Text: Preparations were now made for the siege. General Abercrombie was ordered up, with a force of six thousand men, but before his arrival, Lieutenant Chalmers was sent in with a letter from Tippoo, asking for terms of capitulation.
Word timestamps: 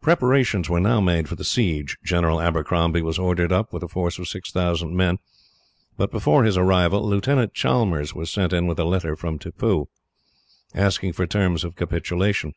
Preparations 0.00 0.70
were 0.70 0.80
now 0.80 1.02
made 1.02 1.28
for 1.28 1.34
the 1.36 1.44
siege. 1.44 1.98
General 2.02 2.40
Abercrombie 2.40 3.02
was 3.02 3.18
ordered 3.18 3.52
up, 3.52 3.74
with 3.74 3.82
a 3.82 3.88
force 3.88 4.18
of 4.18 4.26
six 4.26 4.50
thousand 4.50 4.96
men, 4.96 5.18
but 5.98 6.10
before 6.10 6.44
his 6.44 6.56
arrival, 6.56 7.06
Lieutenant 7.06 7.52
Chalmers 7.52 8.14
was 8.14 8.30
sent 8.32 8.54
in 8.54 8.66
with 8.66 8.78
a 8.78 8.84
letter 8.84 9.16
from 9.16 9.38
Tippoo, 9.38 9.90
asking 10.74 11.12
for 11.12 11.26
terms 11.26 11.62
of 11.62 11.76
capitulation. 11.76 12.54